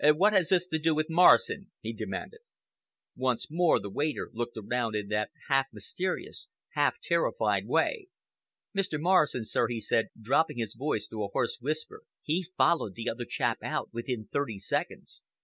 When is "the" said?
3.79-3.91, 12.95-13.07